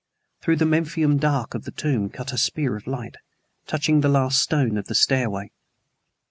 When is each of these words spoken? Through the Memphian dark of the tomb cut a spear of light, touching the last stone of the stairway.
Through 0.41 0.55
the 0.55 0.65
Memphian 0.65 1.17
dark 1.17 1.53
of 1.53 1.63
the 1.63 1.69
tomb 1.69 2.09
cut 2.09 2.33
a 2.33 2.37
spear 2.39 2.75
of 2.75 2.87
light, 2.87 3.17
touching 3.67 4.01
the 4.01 4.09
last 4.09 4.41
stone 4.41 4.75
of 4.79 4.87
the 4.87 4.95
stairway. 4.95 5.51